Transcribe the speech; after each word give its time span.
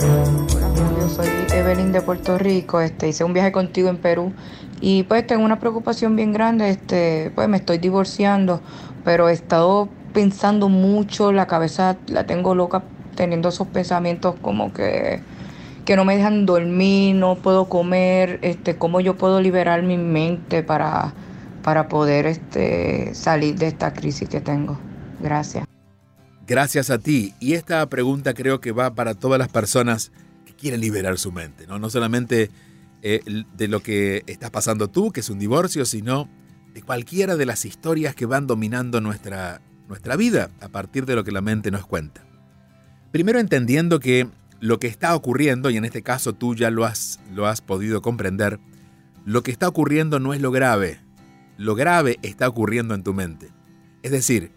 Yo 0.00 1.08
soy 1.08 1.28
Evelyn 1.52 1.92
de 1.92 2.00
Puerto 2.02 2.38
Rico, 2.38 2.80
este, 2.80 3.06
hice 3.06 3.22
un 3.22 3.32
viaje 3.32 3.52
contigo 3.52 3.88
en 3.88 3.98
Perú 3.98 4.32
y 4.80 5.04
pues 5.04 5.24
tengo 5.24 5.44
una 5.44 5.60
preocupación 5.60 6.16
bien 6.16 6.32
grande, 6.32 6.70
este, 6.70 7.30
pues 7.36 7.48
me 7.48 7.58
estoy 7.58 7.78
divorciando, 7.78 8.62
pero 9.04 9.28
he 9.28 9.32
estado 9.32 9.88
pensando 10.12 10.68
mucho, 10.68 11.30
la 11.30 11.46
cabeza 11.46 11.98
la 12.08 12.26
tengo 12.26 12.56
loca 12.56 12.82
teniendo 13.14 13.50
esos 13.50 13.68
pensamientos 13.68 14.34
como 14.42 14.72
que, 14.72 15.22
que 15.84 15.96
no 15.96 16.04
me 16.04 16.16
dejan 16.16 16.46
dormir, 16.46 17.14
no 17.14 17.36
puedo 17.36 17.66
comer, 17.66 18.38
este, 18.42 18.76
cómo 18.76 19.00
yo 19.00 19.16
puedo 19.16 19.40
liberar 19.40 19.82
mi 19.82 19.98
mente 19.98 20.62
para, 20.62 21.12
para 21.62 21.88
poder 21.88 22.26
este, 22.26 23.14
salir 23.14 23.56
de 23.56 23.68
esta 23.68 23.92
crisis 23.92 24.28
que 24.28 24.40
tengo. 24.40 24.78
Gracias. 25.20 25.66
Gracias 26.46 26.90
a 26.90 26.98
ti. 26.98 27.34
Y 27.40 27.54
esta 27.54 27.86
pregunta 27.88 28.34
creo 28.34 28.60
que 28.60 28.72
va 28.72 28.94
para 28.94 29.14
todas 29.14 29.38
las 29.38 29.48
personas 29.48 30.12
que 30.44 30.54
quieren 30.54 30.80
liberar 30.80 31.18
su 31.18 31.32
mente, 31.32 31.66
no, 31.66 31.78
no 31.78 31.90
solamente 31.90 32.50
eh, 33.02 33.20
de 33.56 33.68
lo 33.68 33.80
que 33.80 34.24
estás 34.26 34.50
pasando 34.50 34.88
tú, 34.88 35.12
que 35.12 35.20
es 35.20 35.30
un 35.30 35.38
divorcio, 35.38 35.84
sino 35.84 36.28
de 36.72 36.82
cualquiera 36.82 37.36
de 37.36 37.46
las 37.46 37.64
historias 37.64 38.14
que 38.14 38.26
van 38.26 38.46
dominando 38.46 39.00
nuestra, 39.00 39.60
nuestra 39.88 40.16
vida 40.16 40.50
a 40.60 40.68
partir 40.68 41.06
de 41.06 41.14
lo 41.14 41.24
que 41.24 41.30
la 41.30 41.40
mente 41.40 41.70
nos 41.70 41.86
cuenta. 41.86 42.24
Primero 43.12 43.38
entendiendo 43.38 44.00
que 44.00 44.26
lo 44.64 44.80
que 44.80 44.86
está 44.86 45.14
ocurriendo, 45.14 45.68
y 45.68 45.76
en 45.76 45.84
este 45.84 46.02
caso 46.02 46.32
tú 46.32 46.54
ya 46.54 46.70
lo 46.70 46.86
has, 46.86 47.20
lo 47.34 47.46
has 47.46 47.60
podido 47.60 48.00
comprender, 48.00 48.58
lo 49.26 49.42
que 49.42 49.50
está 49.50 49.68
ocurriendo 49.68 50.20
no 50.20 50.32
es 50.32 50.40
lo 50.40 50.50
grave, 50.50 51.02
lo 51.58 51.74
grave 51.74 52.18
está 52.22 52.48
ocurriendo 52.48 52.94
en 52.94 53.02
tu 53.02 53.12
mente. 53.12 53.50
Es 54.02 54.10
decir, 54.10 54.52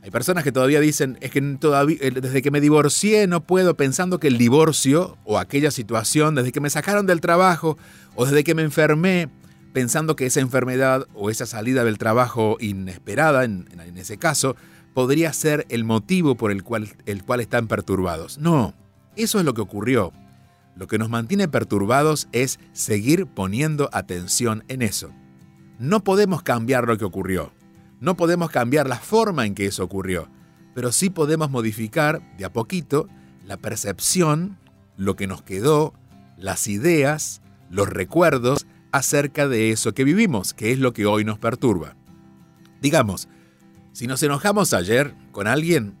hay 0.00 0.12
personas 0.12 0.44
que 0.44 0.52
todavía 0.52 0.78
dicen, 0.78 1.18
es 1.20 1.32
que 1.32 1.40
todavía, 1.40 1.98
eh, 2.00 2.12
desde 2.12 2.40
que 2.40 2.52
me 2.52 2.60
divorcié 2.60 3.26
no 3.26 3.48
puedo, 3.48 3.76
pensando 3.76 4.20
que 4.20 4.28
el 4.28 4.38
divorcio 4.38 5.18
o 5.24 5.40
aquella 5.40 5.72
situación, 5.72 6.36
desde 6.36 6.52
que 6.52 6.60
me 6.60 6.70
sacaron 6.70 7.06
del 7.06 7.20
trabajo 7.20 7.78
o 8.14 8.26
desde 8.26 8.44
que 8.44 8.54
me 8.54 8.62
enfermé, 8.62 9.28
pensando 9.72 10.14
que 10.14 10.26
esa 10.26 10.38
enfermedad 10.38 11.08
o 11.14 11.30
esa 11.30 11.46
salida 11.46 11.82
del 11.82 11.98
trabajo 11.98 12.58
inesperada, 12.60 13.42
en, 13.42 13.66
ese 13.96 14.18
caso, 14.18 14.54
podría 14.94 15.32
ser 15.32 15.66
el 15.68 15.82
motivo 15.82 16.36
por 16.36 16.52
el 16.52 16.62
cual, 16.62 16.90
el 17.06 17.24
cual 17.24 17.40
están 17.40 17.66
perturbados. 17.66 18.38
No, 18.38 18.72
eso 19.24 19.38
es 19.38 19.44
lo 19.44 19.54
que 19.54 19.60
ocurrió. 19.60 20.12
Lo 20.76 20.86
que 20.86 20.98
nos 20.98 21.08
mantiene 21.08 21.48
perturbados 21.48 22.28
es 22.32 22.60
seguir 22.72 23.26
poniendo 23.26 23.90
atención 23.92 24.64
en 24.68 24.82
eso. 24.82 25.10
No 25.78 26.04
podemos 26.04 26.42
cambiar 26.42 26.86
lo 26.86 26.96
que 26.96 27.04
ocurrió. 27.04 27.52
No 28.00 28.16
podemos 28.16 28.50
cambiar 28.50 28.88
la 28.88 28.98
forma 28.98 29.44
en 29.44 29.54
que 29.54 29.66
eso 29.66 29.82
ocurrió. 29.82 30.28
Pero 30.74 30.92
sí 30.92 31.10
podemos 31.10 31.50
modificar 31.50 32.22
de 32.36 32.44
a 32.44 32.52
poquito 32.52 33.08
la 33.44 33.56
percepción, 33.56 34.56
lo 34.96 35.16
que 35.16 35.26
nos 35.26 35.42
quedó, 35.42 35.94
las 36.36 36.68
ideas, 36.68 37.42
los 37.70 37.88
recuerdos 37.88 38.66
acerca 38.92 39.48
de 39.48 39.70
eso 39.70 39.94
que 39.94 40.04
vivimos, 40.04 40.54
que 40.54 40.72
es 40.72 40.78
lo 40.78 40.92
que 40.92 41.06
hoy 41.06 41.24
nos 41.24 41.38
perturba. 41.38 41.96
Digamos, 42.80 43.28
si 43.92 44.06
nos 44.06 44.22
enojamos 44.22 44.72
ayer 44.74 45.14
con 45.32 45.48
alguien, 45.48 45.96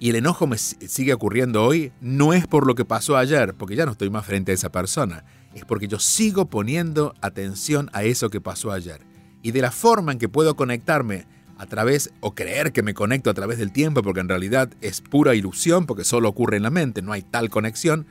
y 0.00 0.10
el 0.10 0.16
enojo 0.16 0.46
me 0.46 0.58
sigue 0.58 1.12
ocurriendo 1.12 1.64
hoy, 1.64 1.92
no 2.00 2.32
es 2.32 2.46
por 2.46 2.66
lo 2.66 2.74
que 2.74 2.84
pasó 2.84 3.16
ayer, 3.16 3.54
porque 3.54 3.74
ya 3.74 3.84
no 3.84 3.92
estoy 3.92 4.10
más 4.10 4.24
frente 4.24 4.52
a 4.52 4.54
esa 4.54 4.70
persona, 4.70 5.24
es 5.54 5.64
porque 5.64 5.88
yo 5.88 5.98
sigo 5.98 6.46
poniendo 6.46 7.14
atención 7.20 7.90
a 7.92 8.04
eso 8.04 8.30
que 8.30 8.40
pasó 8.40 8.70
ayer. 8.70 9.00
Y 9.42 9.50
de 9.50 9.60
la 9.60 9.72
forma 9.72 10.12
en 10.12 10.18
que 10.18 10.28
puedo 10.28 10.54
conectarme 10.54 11.26
a 11.58 11.66
través, 11.66 12.12
o 12.20 12.36
creer 12.36 12.72
que 12.72 12.84
me 12.84 12.94
conecto 12.94 13.30
a 13.30 13.34
través 13.34 13.58
del 13.58 13.72
tiempo, 13.72 14.02
porque 14.02 14.20
en 14.20 14.28
realidad 14.28 14.70
es 14.80 15.00
pura 15.00 15.34
ilusión, 15.34 15.86
porque 15.86 16.04
solo 16.04 16.28
ocurre 16.28 16.56
en 16.56 16.62
la 16.62 16.70
mente, 16.70 17.02
no 17.02 17.12
hay 17.12 17.22
tal 17.22 17.50
conexión, 17.50 18.06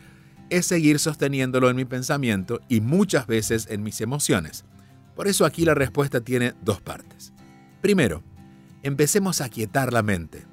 es 0.49 0.65
seguir 0.65 0.99
sosteniéndolo 0.99 1.69
en 1.69 1.77
mi 1.77 1.85
pensamiento 1.85 2.59
y 2.67 2.81
muchas 2.81 3.27
veces 3.27 3.67
en 3.69 3.83
mis 3.83 4.01
emociones. 4.01 4.65
Por 5.15 5.29
eso 5.29 5.45
aquí 5.45 5.63
la 5.63 5.73
respuesta 5.73 6.19
tiene 6.19 6.53
dos 6.61 6.81
partes. 6.81 7.31
Primero, 7.81 8.21
empecemos 8.83 9.39
a 9.39 9.45
aquietar 9.45 9.93
la 9.93 10.03
mente. 10.03 10.45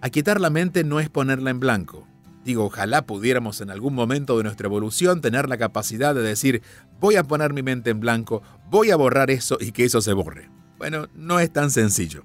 Aquietar 0.00 0.40
la 0.40 0.50
mente 0.50 0.84
no 0.84 1.00
es 1.00 1.08
ponerla 1.08 1.50
en 1.50 1.60
blanco. 1.60 2.06
Digo, 2.44 2.64
ojalá 2.64 3.06
pudiéramos 3.06 3.60
en 3.60 3.70
algún 3.70 3.94
momento 3.94 4.36
de 4.36 4.44
nuestra 4.44 4.66
evolución 4.66 5.20
tener 5.20 5.48
la 5.48 5.56
capacidad 5.56 6.14
de 6.14 6.22
decir, 6.22 6.62
voy 7.00 7.16
a 7.16 7.24
poner 7.24 7.52
mi 7.52 7.62
mente 7.62 7.90
en 7.90 7.98
blanco, 7.98 8.42
voy 8.70 8.90
a 8.90 8.96
borrar 8.96 9.30
eso 9.30 9.58
y 9.60 9.72
que 9.72 9.84
eso 9.84 10.00
se 10.00 10.12
borre. 10.12 10.48
Bueno, 10.78 11.08
no 11.14 11.40
es 11.40 11.52
tan 11.52 11.70
sencillo. 11.70 12.22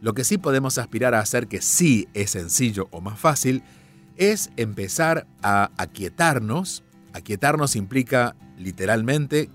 Lo 0.00 0.14
que 0.14 0.24
sí 0.24 0.38
podemos 0.38 0.78
aspirar 0.78 1.14
a 1.14 1.20
hacer 1.20 1.46
que 1.46 1.60
sí 1.60 2.08
es 2.14 2.30
sencillo 2.30 2.88
o 2.90 3.02
más 3.02 3.18
fácil 3.18 3.62
es 4.16 4.50
empezar 4.56 5.26
a 5.42 5.70
aquietarnos. 5.76 6.82
Aquietarnos 7.12 7.76
implica 7.76 8.36
literalmente 8.56 9.50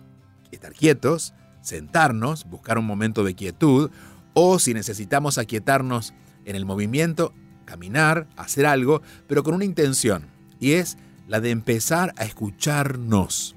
estar 0.52 0.74
quietos, 0.74 1.34
sentarnos, 1.62 2.46
buscar 2.46 2.78
un 2.78 2.86
momento 2.86 3.24
de 3.24 3.34
quietud, 3.34 3.90
o 4.34 4.60
si 4.60 4.74
necesitamos 4.74 5.38
aquietarnos 5.38 6.14
en 6.46 6.56
el 6.56 6.66
movimiento, 6.66 7.34
caminar, 7.66 8.28
hacer 8.38 8.66
algo, 8.66 9.02
pero 9.28 9.44
con 9.44 9.54
una 9.54 9.66
intención, 9.66 10.28
y 10.60 10.74
es 10.74 10.98
la 11.28 11.42
de 11.42 11.50
empezar 11.50 12.14
a 12.18 12.26
escucharnos. 12.26 13.56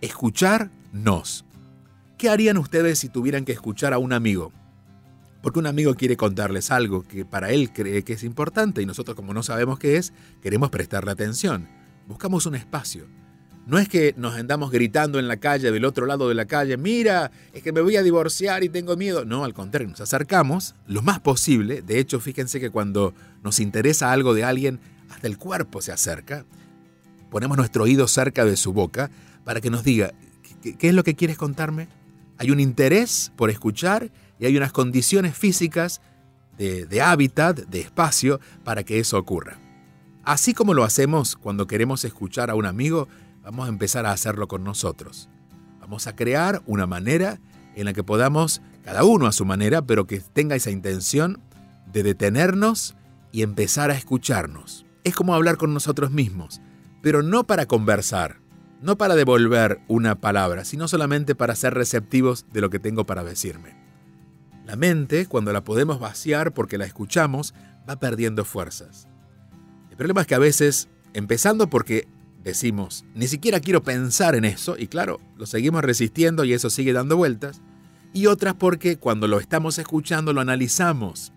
Escucharnos. 0.00 1.44
¿Qué 2.18 2.28
harían 2.28 2.58
ustedes 2.58 2.98
si 2.98 3.08
tuvieran 3.08 3.44
que 3.44 3.52
escuchar 3.52 3.92
a 3.92 3.98
un 3.98 4.12
amigo? 4.12 4.52
Porque 5.42 5.58
un 5.58 5.66
amigo 5.66 5.94
quiere 5.94 6.16
contarles 6.16 6.70
algo 6.70 7.02
que 7.02 7.24
para 7.24 7.50
él 7.50 7.72
cree 7.72 8.04
que 8.04 8.12
es 8.12 8.22
importante 8.22 8.80
y 8.80 8.86
nosotros 8.86 9.16
como 9.16 9.34
no 9.34 9.42
sabemos 9.42 9.78
qué 9.78 9.96
es, 9.96 10.12
queremos 10.40 10.70
prestarle 10.70 11.10
atención. 11.10 11.68
Buscamos 12.06 12.46
un 12.46 12.54
espacio. 12.54 13.06
No 13.64 13.78
es 13.78 13.88
que 13.88 14.14
nos 14.16 14.34
andamos 14.34 14.72
gritando 14.72 15.20
en 15.20 15.28
la 15.28 15.36
calle, 15.36 15.70
del 15.70 15.84
otro 15.84 16.06
lado 16.06 16.28
de 16.28 16.34
la 16.34 16.46
calle, 16.46 16.76
mira, 16.76 17.30
es 17.52 17.62
que 17.62 17.72
me 17.72 17.80
voy 17.80 17.96
a 17.96 18.02
divorciar 18.02 18.64
y 18.64 18.68
tengo 18.68 18.96
miedo. 18.96 19.24
No, 19.24 19.44
al 19.44 19.54
contrario, 19.54 19.88
nos 19.88 20.00
acercamos 20.00 20.74
lo 20.86 21.00
más 21.02 21.20
posible. 21.20 21.80
De 21.80 22.00
hecho, 22.00 22.18
fíjense 22.18 22.58
que 22.58 22.70
cuando 22.70 23.14
nos 23.44 23.60
interesa 23.60 24.10
algo 24.10 24.34
de 24.34 24.42
alguien, 24.42 24.80
hasta 25.10 25.28
el 25.28 25.38
cuerpo 25.38 25.80
se 25.80 25.92
acerca. 25.92 26.44
Ponemos 27.30 27.56
nuestro 27.56 27.84
oído 27.84 28.08
cerca 28.08 28.44
de 28.44 28.56
su 28.56 28.72
boca 28.72 29.10
para 29.44 29.60
que 29.60 29.70
nos 29.70 29.84
diga, 29.84 30.12
¿qué, 30.60 30.88
es 30.88 30.94
lo 30.94 31.04
que 31.04 31.14
quieres 31.14 31.36
contarme? 31.36 31.86
Hay 32.38 32.50
un 32.50 32.58
interés 32.58 33.30
por 33.36 33.48
escuchar 33.48 34.10
y 34.40 34.46
hay 34.46 34.56
unas 34.56 34.72
condiciones 34.72 35.36
físicas 35.36 36.00
de, 36.58 36.84
de 36.86 37.00
hábitat, 37.00 37.58
de 37.58 37.80
espacio, 37.80 38.40
para 38.64 38.82
que 38.82 38.98
eso 38.98 39.18
ocurra. 39.18 39.58
Así 40.24 40.52
como 40.52 40.74
lo 40.74 40.82
hacemos 40.82 41.36
cuando 41.36 41.66
queremos 41.66 42.04
escuchar 42.04 42.50
a 42.50 42.54
un 42.54 42.66
amigo, 42.66 43.08
vamos 43.42 43.66
a 43.66 43.68
empezar 43.68 44.06
a 44.06 44.12
hacerlo 44.12 44.48
con 44.48 44.64
nosotros. 44.64 45.28
Vamos 45.80 46.06
a 46.06 46.16
crear 46.16 46.62
una 46.66 46.86
manera 46.86 47.40
en 47.74 47.86
la 47.86 47.92
que 47.92 48.04
podamos, 48.04 48.62
cada 48.84 49.04
uno 49.04 49.26
a 49.26 49.32
su 49.32 49.44
manera, 49.44 49.82
pero 49.82 50.06
que 50.06 50.20
tenga 50.20 50.56
esa 50.56 50.70
intención 50.70 51.40
de 51.92 52.02
detenernos 52.02 52.94
y 53.32 53.42
empezar 53.42 53.90
a 53.90 53.94
escucharnos. 53.94 54.86
Es 55.04 55.14
como 55.14 55.34
hablar 55.34 55.56
con 55.56 55.74
nosotros 55.74 56.10
mismos, 56.10 56.60
pero 57.02 57.22
no 57.22 57.44
para 57.44 57.66
conversar, 57.66 58.40
no 58.80 58.96
para 58.96 59.16
devolver 59.16 59.80
una 59.88 60.20
palabra, 60.20 60.64
sino 60.64 60.88
solamente 60.88 61.34
para 61.34 61.54
ser 61.54 61.74
receptivos 61.74 62.46
de 62.52 62.60
lo 62.60 62.70
que 62.70 62.78
tengo 62.78 63.04
para 63.04 63.24
decirme. 63.24 63.76
La 64.64 64.76
mente, 64.76 65.26
cuando 65.26 65.52
la 65.52 65.64
podemos 65.64 65.98
vaciar 65.98 66.54
porque 66.54 66.78
la 66.78 66.84
escuchamos, 66.84 67.54
va 67.88 67.96
perdiendo 67.96 68.44
fuerzas. 68.44 69.08
El 69.90 69.96
problema 69.96 70.20
es 70.20 70.26
que 70.26 70.34
a 70.36 70.40
veces, 70.40 70.88
empezando 71.12 71.68
porque 71.68 72.06
decimos, 72.42 73.04
ni 73.14 73.28
siquiera 73.28 73.60
quiero 73.60 73.82
pensar 73.82 74.34
en 74.34 74.44
eso, 74.44 74.76
y 74.78 74.88
claro, 74.88 75.20
lo 75.36 75.46
seguimos 75.46 75.82
resistiendo 75.82 76.44
y 76.44 76.52
eso 76.52 76.70
sigue 76.70 76.92
dando 76.92 77.16
vueltas, 77.16 77.60
y 78.12 78.26
otras 78.26 78.54
porque 78.54 78.96
cuando 78.96 79.26
lo 79.26 79.38
estamos 79.40 79.78
escuchando 79.78 80.32
lo 80.32 80.40
analizamos, 80.40 81.32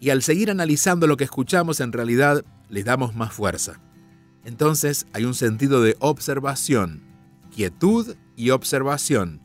y 0.00 0.10
al 0.10 0.22
seguir 0.22 0.50
analizando 0.50 1.06
lo 1.06 1.16
que 1.16 1.24
escuchamos 1.24 1.80
en 1.80 1.92
realidad 1.92 2.44
le 2.68 2.84
damos 2.84 3.14
más 3.14 3.32
fuerza. 3.32 3.80
Entonces 4.44 5.06
hay 5.12 5.24
un 5.24 5.34
sentido 5.34 5.80
de 5.80 5.96
observación, 6.00 7.02
quietud 7.54 8.14
y 8.36 8.50
observación, 8.50 9.40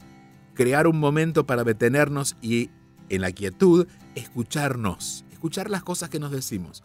crear 0.54 0.88
un 0.88 1.00
momento 1.00 1.46
para 1.46 1.64
detenernos 1.64 2.36
y 2.42 2.70
en 3.08 3.22
la 3.22 3.32
quietud 3.32 3.88
escucharnos, 4.16 5.24
escuchar 5.32 5.70
las 5.70 5.84
cosas 5.84 6.10
que 6.10 6.20
nos 6.20 6.32
decimos. 6.32 6.84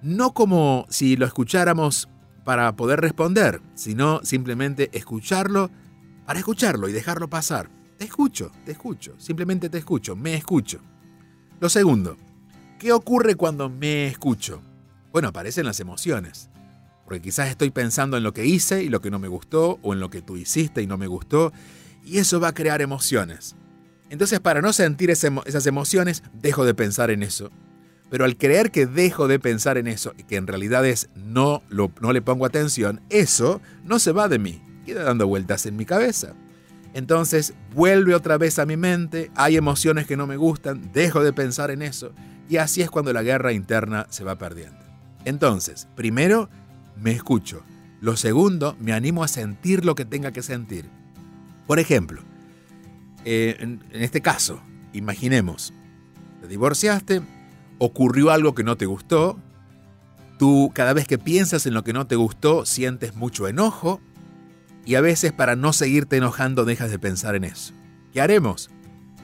No 0.00 0.32
como 0.32 0.86
si 0.88 1.16
lo 1.16 1.26
escucháramos 1.26 2.08
para 2.44 2.74
poder 2.76 3.00
responder, 3.00 3.60
sino 3.74 4.20
simplemente 4.24 4.90
escucharlo 4.92 5.70
para 6.26 6.38
escucharlo 6.38 6.88
y 6.88 6.92
dejarlo 6.92 7.28
pasar. 7.28 7.68
Te 7.98 8.04
escucho, 8.04 8.50
te 8.64 8.72
escucho, 8.72 9.14
simplemente 9.18 9.68
te 9.68 9.78
escucho, 9.78 10.16
me 10.16 10.34
escucho. 10.34 10.80
Lo 11.60 11.68
segundo, 11.68 12.16
¿qué 12.78 12.92
ocurre 12.92 13.34
cuando 13.34 13.68
me 13.68 14.06
escucho? 14.06 14.62
Bueno, 15.12 15.28
aparecen 15.28 15.66
las 15.66 15.80
emociones. 15.80 16.48
Porque 17.04 17.20
quizás 17.20 17.48
estoy 17.48 17.70
pensando 17.70 18.16
en 18.16 18.22
lo 18.22 18.32
que 18.32 18.46
hice 18.46 18.82
y 18.82 18.88
lo 18.88 19.00
que 19.00 19.10
no 19.10 19.18
me 19.18 19.28
gustó, 19.28 19.78
o 19.82 19.92
en 19.92 20.00
lo 20.00 20.10
que 20.10 20.22
tú 20.22 20.36
hiciste 20.36 20.82
y 20.82 20.86
no 20.86 20.96
me 20.96 21.06
gustó, 21.06 21.52
y 22.04 22.18
eso 22.18 22.40
va 22.40 22.48
a 22.48 22.54
crear 22.54 22.80
emociones. 22.80 23.56
Entonces, 24.08 24.40
para 24.40 24.62
no 24.62 24.72
sentir 24.72 25.10
esas 25.10 25.66
emociones, 25.66 26.22
dejo 26.32 26.64
de 26.64 26.74
pensar 26.74 27.10
en 27.10 27.22
eso 27.22 27.50
pero 28.12 28.26
al 28.26 28.36
creer 28.36 28.70
que 28.70 28.84
dejo 28.84 29.26
de 29.26 29.38
pensar 29.38 29.78
en 29.78 29.86
eso 29.86 30.12
y 30.18 30.24
que 30.24 30.36
en 30.36 30.46
realidad 30.46 30.84
es 30.84 31.08
no, 31.14 31.62
lo, 31.70 31.90
no 32.02 32.12
le 32.12 32.20
pongo 32.20 32.44
atención, 32.44 33.00
eso 33.08 33.62
no 33.84 33.98
se 33.98 34.12
va 34.12 34.28
de 34.28 34.38
mí, 34.38 34.62
queda 34.84 35.04
dando 35.04 35.26
vueltas 35.26 35.64
en 35.64 35.76
mi 35.76 35.86
cabeza. 35.86 36.34
Entonces 36.92 37.54
vuelve 37.74 38.14
otra 38.14 38.36
vez 38.36 38.58
a 38.58 38.66
mi 38.66 38.76
mente, 38.76 39.30
hay 39.34 39.56
emociones 39.56 40.06
que 40.06 40.18
no 40.18 40.26
me 40.26 40.36
gustan, 40.36 40.92
dejo 40.92 41.24
de 41.24 41.32
pensar 41.32 41.70
en 41.70 41.80
eso 41.80 42.12
y 42.50 42.58
así 42.58 42.82
es 42.82 42.90
cuando 42.90 43.14
la 43.14 43.22
guerra 43.22 43.54
interna 43.54 44.06
se 44.10 44.24
va 44.24 44.36
perdiendo. 44.36 44.84
Entonces, 45.24 45.88
primero, 45.94 46.50
me 47.00 47.12
escucho. 47.12 47.62
Lo 48.02 48.18
segundo, 48.18 48.76
me 48.78 48.92
animo 48.92 49.24
a 49.24 49.28
sentir 49.28 49.86
lo 49.86 49.94
que 49.94 50.04
tenga 50.04 50.32
que 50.32 50.42
sentir. 50.42 50.84
Por 51.66 51.78
ejemplo, 51.78 52.20
eh, 53.24 53.56
en, 53.58 53.82
en 53.90 54.02
este 54.02 54.20
caso, 54.20 54.60
imaginemos, 54.92 55.72
te 56.42 56.48
divorciaste, 56.48 57.22
ocurrió 57.84 58.30
algo 58.30 58.54
que 58.54 58.62
no 58.62 58.76
te 58.76 58.86
gustó, 58.86 59.40
tú 60.38 60.70
cada 60.72 60.92
vez 60.92 61.08
que 61.08 61.18
piensas 61.18 61.66
en 61.66 61.74
lo 61.74 61.82
que 61.82 61.92
no 61.92 62.06
te 62.06 62.14
gustó 62.14 62.64
sientes 62.64 63.16
mucho 63.16 63.48
enojo 63.48 64.00
y 64.84 64.94
a 64.94 65.00
veces 65.00 65.32
para 65.32 65.56
no 65.56 65.72
seguirte 65.72 66.16
enojando 66.16 66.64
dejas 66.64 66.92
de 66.92 67.00
pensar 67.00 67.34
en 67.34 67.42
eso. 67.42 67.74
¿Qué 68.12 68.20
haremos? 68.20 68.70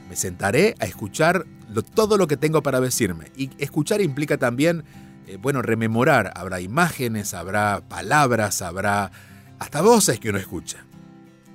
Me 0.09 0.17
sentaré 0.17 0.75
a 0.79 0.85
escuchar 0.85 1.45
todo 1.93 2.17
lo 2.17 2.27
que 2.27 2.35
tengo 2.35 2.61
para 2.61 2.81
decirme. 2.81 3.31
Y 3.37 3.49
escuchar 3.59 4.01
implica 4.01 4.37
también, 4.37 4.83
eh, 5.25 5.37
bueno, 5.41 5.61
rememorar. 5.61 6.33
Habrá 6.35 6.59
imágenes, 6.59 7.33
habrá 7.33 7.79
palabras, 7.87 8.61
habrá 8.61 9.11
hasta 9.57 9.81
voces 9.81 10.19
que 10.19 10.31
uno 10.31 10.37
escucha. 10.37 10.85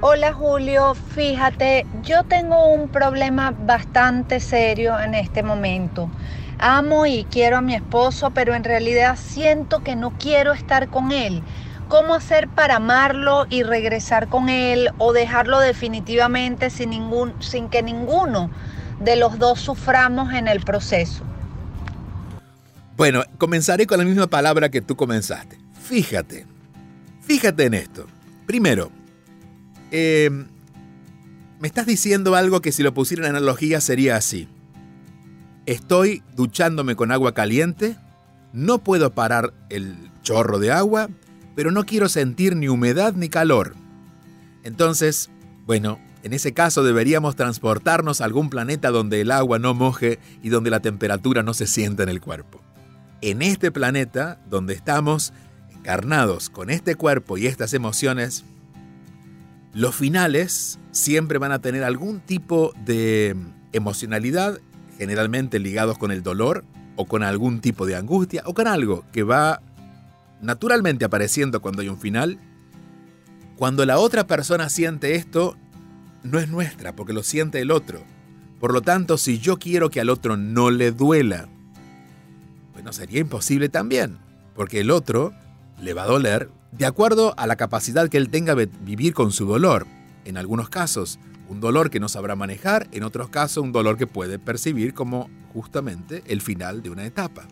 Hola 0.00 0.32
Julio, 0.32 0.96
fíjate, 0.96 1.86
yo 2.02 2.24
tengo 2.24 2.74
un 2.74 2.88
problema 2.88 3.52
bastante 3.52 4.40
serio 4.40 4.98
en 4.98 5.14
este 5.14 5.44
momento. 5.44 6.10
Amo 6.64 7.06
y 7.06 7.24
quiero 7.24 7.56
a 7.56 7.60
mi 7.60 7.74
esposo, 7.74 8.30
pero 8.30 8.54
en 8.54 8.62
realidad 8.62 9.18
siento 9.20 9.82
que 9.82 9.96
no 9.96 10.16
quiero 10.16 10.52
estar 10.52 10.90
con 10.90 11.10
él. 11.10 11.42
¿Cómo 11.88 12.14
hacer 12.14 12.46
para 12.46 12.76
amarlo 12.76 13.46
y 13.50 13.64
regresar 13.64 14.28
con 14.28 14.48
él 14.48 14.90
o 14.98 15.12
dejarlo 15.12 15.58
definitivamente 15.58 16.70
sin, 16.70 16.90
ningún, 16.90 17.34
sin 17.42 17.68
que 17.68 17.82
ninguno 17.82 18.48
de 19.00 19.16
los 19.16 19.40
dos 19.40 19.58
suframos 19.58 20.32
en 20.34 20.46
el 20.46 20.60
proceso? 20.60 21.24
Bueno, 22.96 23.24
comenzaré 23.38 23.88
con 23.88 23.98
la 23.98 24.04
misma 24.04 24.28
palabra 24.28 24.68
que 24.68 24.80
tú 24.80 24.94
comenzaste. 24.94 25.58
Fíjate, 25.82 26.46
fíjate 27.22 27.64
en 27.64 27.74
esto. 27.74 28.06
Primero, 28.46 28.92
eh, 29.90 30.30
me 31.58 31.66
estás 31.66 31.86
diciendo 31.86 32.36
algo 32.36 32.60
que 32.60 32.70
si 32.70 32.84
lo 32.84 32.94
pusiera 32.94 33.26
en 33.26 33.34
analogía 33.34 33.80
sería 33.80 34.14
así. 34.14 34.46
Estoy 35.66 36.22
duchándome 36.34 36.96
con 36.96 37.12
agua 37.12 37.34
caliente, 37.34 37.96
no 38.52 38.78
puedo 38.78 39.12
parar 39.12 39.54
el 39.68 40.10
chorro 40.22 40.58
de 40.58 40.72
agua, 40.72 41.08
pero 41.54 41.70
no 41.70 41.84
quiero 41.84 42.08
sentir 42.08 42.56
ni 42.56 42.68
humedad 42.68 43.14
ni 43.14 43.28
calor. 43.28 43.74
Entonces, 44.64 45.30
bueno, 45.64 46.00
en 46.24 46.32
ese 46.32 46.52
caso 46.52 46.82
deberíamos 46.82 47.36
transportarnos 47.36 48.20
a 48.20 48.24
algún 48.24 48.50
planeta 48.50 48.90
donde 48.90 49.20
el 49.20 49.30
agua 49.30 49.60
no 49.60 49.72
moje 49.72 50.18
y 50.42 50.48
donde 50.48 50.70
la 50.70 50.80
temperatura 50.80 51.44
no 51.44 51.54
se 51.54 51.68
sienta 51.68 52.02
en 52.02 52.08
el 52.08 52.20
cuerpo. 52.20 52.60
En 53.20 53.40
este 53.40 53.70
planeta, 53.70 54.40
donde 54.50 54.74
estamos 54.74 55.32
encarnados 55.70 56.50
con 56.50 56.70
este 56.70 56.96
cuerpo 56.96 57.38
y 57.38 57.46
estas 57.46 57.72
emociones, 57.72 58.44
los 59.74 59.94
finales 59.94 60.80
siempre 60.90 61.38
van 61.38 61.52
a 61.52 61.60
tener 61.60 61.84
algún 61.84 62.20
tipo 62.20 62.72
de 62.84 63.36
emocionalidad 63.72 64.58
generalmente 64.98 65.58
ligados 65.58 65.98
con 65.98 66.10
el 66.10 66.22
dolor 66.22 66.64
o 66.96 67.06
con 67.06 67.22
algún 67.22 67.60
tipo 67.60 67.86
de 67.86 67.96
angustia 67.96 68.42
o 68.46 68.54
con 68.54 68.66
algo 68.66 69.04
que 69.12 69.22
va 69.22 69.60
naturalmente 70.40 71.04
apareciendo 71.04 71.62
cuando 71.62 71.82
hay 71.82 71.88
un 71.88 71.98
final. 71.98 72.38
Cuando 73.56 73.86
la 73.86 73.98
otra 73.98 74.26
persona 74.26 74.68
siente 74.68 75.14
esto, 75.14 75.56
no 76.22 76.38
es 76.38 76.48
nuestra, 76.48 76.94
porque 76.94 77.12
lo 77.12 77.22
siente 77.22 77.60
el 77.60 77.70
otro. 77.70 78.02
Por 78.60 78.72
lo 78.72 78.82
tanto, 78.82 79.18
si 79.18 79.38
yo 79.38 79.58
quiero 79.58 79.90
que 79.90 80.00
al 80.00 80.10
otro 80.10 80.36
no 80.36 80.70
le 80.70 80.92
duela, 80.92 81.48
bueno, 82.72 82.92
sería 82.92 83.20
imposible 83.20 83.68
también, 83.68 84.18
porque 84.54 84.80
el 84.80 84.90
otro 84.90 85.32
le 85.80 85.94
va 85.94 86.04
a 86.04 86.06
doler 86.06 86.50
de 86.72 86.86
acuerdo 86.86 87.34
a 87.36 87.46
la 87.46 87.56
capacidad 87.56 88.08
que 88.08 88.16
él 88.18 88.30
tenga 88.30 88.54
de 88.54 88.66
vivir 88.66 89.14
con 89.14 89.32
su 89.32 89.46
dolor. 89.46 89.86
En 90.24 90.36
algunos 90.36 90.68
casos, 90.68 91.18
un 91.52 91.60
dolor 91.60 91.90
que 91.90 92.00
no 92.00 92.08
sabrá 92.08 92.34
manejar, 92.34 92.88
en 92.92 93.04
otros 93.04 93.28
casos 93.28 93.62
un 93.62 93.72
dolor 93.72 93.98
que 93.98 94.06
puede 94.06 94.38
percibir 94.38 94.94
como 94.94 95.28
justamente 95.52 96.22
el 96.26 96.40
final 96.40 96.82
de 96.82 96.90
una 96.90 97.04
etapa. 97.04 97.46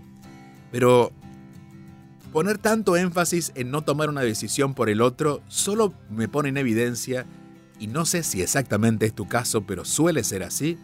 Pero 0.73 1.13
poner 2.33 2.57
tanto 2.57 2.97
énfasis 2.97 3.53
en 3.55 3.71
no 3.71 3.83
tomar 3.83 4.09
una 4.09 4.23
decisión 4.23 4.73
por 4.75 4.89
el 4.89 5.03
otro 5.03 5.43
solo 5.49 5.93
me 6.09 6.29
pone 6.29 6.49
en 6.49 6.57
evidencia, 6.57 7.27
y 7.79 7.87
no 7.89 8.07
sé 8.07 8.23
si 8.23 8.43
exactamente 8.43 9.07
es 9.07 9.15
tu 9.15 9.29
caso, 9.29 9.63
pero 9.63 9.85
suele 9.85 10.25
ser 10.25 10.43
así, 10.43 10.79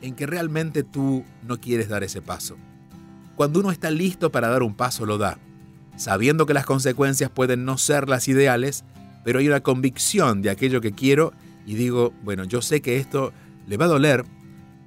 en 0.00 0.14
que 0.14 0.26
realmente 0.26 0.82
tú 0.82 1.24
no 1.42 1.60
quieres 1.60 1.88
dar 1.88 2.04
ese 2.04 2.22
paso. 2.22 2.56
Cuando 3.34 3.60
uno 3.60 3.72
está 3.72 3.90
listo 3.90 4.30
para 4.30 4.48
dar 4.48 4.62
un 4.62 4.74
paso, 4.74 5.06
lo 5.06 5.18
da, 5.18 5.38
sabiendo 5.96 6.46
que 6.46 6.54
las 6.54 6.66
consecuencias 6.66 7.30
pueden 7.30 7.64
no 7.64 7.78
ser 7.78 8.08
las 8.08 8.28
ideales, 8.28 8.84
pero 9.24 9.40
hay 9.40 9.48
una 9.48 9.60
convicción 9.60 10.40
de 10.40 10.50
aquello 10.50 10.80
que 10.80 10.92
quiero 10.92 11.32
y 11.70 11.74
digo, 11.74 12.12
bueno, 12.24 12.42
yo 12.42 12.62
sé 12.62 12.82
que 12.82 12.96
esto 12.96 13.32
le 13.68 13.76
va 13.76 13.84
a 13.84 13.88
doler, 13.88 14.24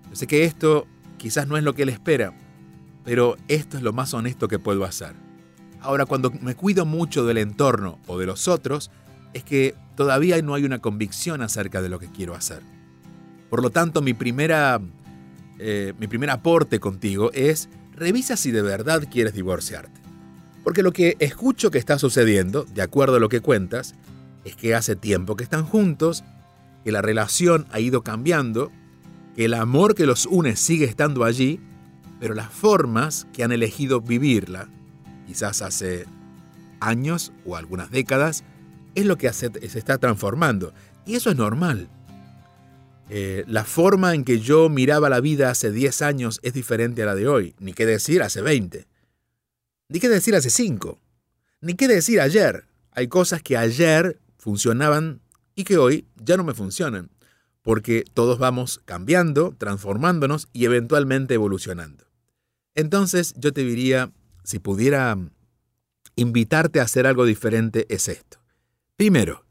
yo 0.10 0.16
sé 0.18 0.28
que 0.28 0.44
esto 0.44 0.86
quizás 1.16 1.48
no 1.48 1.56
es 1.56 1.64
lo 1.64 1.74
que 1.74 1.84
él 1.84 1.88
espera, 1.88 2.34
pero 3.06 3.38
esto 3.48 3.78
es 3.78 3.84
lo 3.84 3.94
más 3.94 4.14
honesto 4.14 4.50
que 4.50 4.60
puedo 4.60 4.84
hacer. 4.84 5.14
Ahora, 5.80 6.06
cuando 6.06 6.30
me 6.30 6.56
cuido 6.56 6.86
mucho 6.86 7.26
del 7.26 7.38
entorno 7.38 8.00
o 8.06 8.20
de 8.20 8.26
los 8.26 8.50
otros, 8.50 8.92
es 9.34 9.46
que 9.46 9.76
todavía 9.96 10.42
no 10.42 10.56
hay 10.56 10.66
una 10.66 10.80
convicción 10.80 11.42
acerca 11.42 11.82
de 11.82 11.88
lo 11.88 12.00
que 12.00 12.12
quiero 12.12 12.36
hacer. 12.36 12.62
Por 13.50 13.62
lo 13.62 13.70
tanto, 13.70 14.02
mi, 14.02 14.14
primera, 14.14 14.82
eh, 15.60 15.94
mi 15.98 16.08
primer 16.08 16.32
aporte 16.32 16.82
contigo 16.82 17.32
es, 17.32 17.70
revisa 17.96 18.36
si 18.36 18.52
de 18.52 18.62
verdad 18.62 19.08
quieres 19.10 19.34
divorciarte. 19.34 20.02
Porque 20.66 20.84
lo 20.84 20.92
que 20.92 21.16
escucho 21.20 21.72
que 21.72 21.78
está 21.78 21.98
sucediendo, 21.98 22.66
de 22.66 22.82
acuerdo 22.82 23.16
a 23.16 23.20
lo 23.22 23.30
que 23.30 23.40
cuentas, 23.40 23.96
es 24.44 24.58
que 24.58 24.76
hace 24.76 24.98
tiempo 24.98 25.38
que 25.38 25.46
están 25.46 25.64
juntos 25.64 26.26
que 26.84 26.92
la 26.92 27.02
relación 27.02 27.68
ha 27.72 27.80
ido 27.80 28.04
cambiando, 28.04 28.72
que 29.36 29.46
el 29.46 29.54
amor 29.54 29.96
que 29.96 30.06
los 30.06 30.26
une 30.26 30.56
sigue 30.56 30.86
estando 30.86 31.24
allí, 31.24 31.60
pero 32.20 32.34
las 32.34 32.52
formas 32.52 33.28
que 33.34 33.44
han 33.44 33.52
elegido 33.52 34.02
vivirla, 34.02 34.70
quizás 35.28 35.62
hace 35.62 36.06
años 36.80 37.32
o 37.46 37.56
algunas 37.56 37.92
décadas, 37.92 38.44
es 38.96 39.06
lo 39.06 39.18
que 39.18 39.32
se 39.34 39.50
está 39.60 39.98
transformando. 39.98 40.74
Y 41.06 41.16
eso 41.16 41.32
es 41.32 41.38
normal. 41.38 41.90
Eh, 43.10 43.44
la 43.48 43.66
forma 43.66 44.14
en 44.14 44.24
que 44.24 44.40
yo 44.40 44.70
miraba 44.70 45.10
la 45.10 45.20
vida 45.20 45.50
hace 45.50 45.72
10 45.72 46.02
años 46.02 46.40
es 46.42 46.54
diferente 46.54 47.04
a 47.04 47.08
la 47.08 47.16
de 47.16 47.28
hoy, 47.28 47.56
ni 47.60 47.74
qué 47.74 47.86
decir 47.86 48.22
hace 48.22 48.42
20, 48.42 48.88
ni 49.90 50.00
qué 50.00 50.10
decir 50.10 50.36
hace 50.36 50.50
5, 50.50 51.00
ni 51.62 51.74
qué 51.74 51.88
decir 51.88 52.22
ayer. 52.22 52.66
Hay 52.92 53.08
cosas 53.08 53.42
que 53.44 53.58
ayer 53.58 54.20
funcionaban 54.38 55.22
y 55.56 55.64
que 55.64 55.78
hoy 55.78 56.08
ya 56.16 56.38
no 56.38 56.44
me 56.44 56.54
funcionan, 56.54 57.10
porque 57.62 58.04
todos 58.14 58.40
vamos 58.40 58.82
cambiando, 58.86 59.56
transformándonos 59.58 60.48
y 60.54 60.66
eventualmente 60.66 61.34
evolucionando. 61.34 62.06
Entonces 62.76 63.34
yo 63.38 63.54
te 63.54 63.62
diría, 63.62 64.12
si 64.44 64.60
pudiera 64.60 65.18
invitarte 66.16 66.80
a 66.80 66.84
hacer 66.84 67.08
algo 67.08 67.26
diferente, 67.26 67.86
es 67.90 68.08
esto. 68.08 68.40
Primero, 68.96 69.46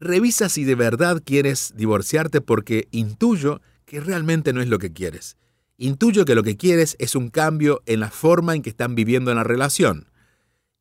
revisa 0.00 0.48
si 0.48 0.64
de 0.64 0.74
verdad 0.74 1.22
quieres 1.24 1.72
divorciarte 1.76 2.40
porque 2.40 2.88
intuyo 2.90 3.60
que 3.84 4.00
realmente 4.00 4.52
no 4.52 4.60
es 4.60 4.68
lo 4.68 4.78
que 4.78 4.92
quieres. 4.92 5.36
Intuyo 5.76 6.24
que 6.24 6.34
lo 6.34 6.42
que 6.42 6.56
quieres 6.56 6.96
es 6.98 7.14
un 7.14 7.30
cambio 7.30 7.82
en 7.86 8.00
la 8.00 8.10
forma 8.10 8.54
en 8.54 8.62
que 8.62 8.70
están 8.70 8.94
viviendo 8.94 9.30
en 9.30 9.36
la 9.36 9.44
relación. 9.44 10.08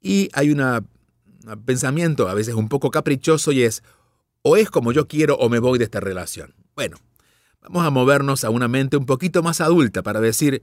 Y 0.02 0.30
hay 0.34 0.52
un 0.52 0.88
pensamiento 1.66 2.28
a 2.28 2.34
veces 2.34 2.56
un 2.56 2.68
poco 2.68 2.92
caprichoso 2.92 3.52
y 3.52 3.64
es, 3.64 3.84
o 4.42 4.58
es 4.58 4.70
como 4.70 4.92
yo 4.92 5.08
quiero 5.08 5.36
o 5.36 5.50
me 5.50 5.60
voy 5.60 5.78
de 5.78 5.86
esta 5.86 6.00
relación. 6.00 6.54
Bueno, 6.76 6.98
vamos 7.62 7.86
a 7.86 7.90
movernos 7.90 8.44
a 8.44 8.50
una 8.50 8.68
mente 8.68 8.98
un 8.98 9.06
poquito 9.06 9.44
más 9.44 9.62
adulta 9.62 10.04
para 10.04 10.22
decir, 10.22 10.62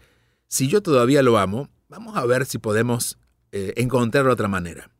si 0.48 0.68
yo 0.68 0.82
todavía 0.82 1.22
lo 1.22 1.38
amo, 1.38 1.68
vamos 1.88 2.16
a 2.16 2.24
ver 2.26 2.46
si 2.46 2.58
podemos 2.58 3.18
eh, 3.52 3.72
encontrar 3.76 4.26
otra 4.28 4.48
manera. 4.48 4.90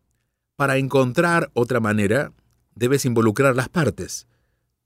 Para 0.57 0.77
encontrar 0.77 1.51
otra 1.55 1.81
manera, 1.81 2.33
debes 2.75 3.05
involucrar 3.05 3.57
las 3.57 3.69
partes. 3.69 4.27